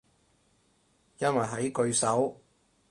[1.19, 2.41] 因為喺句首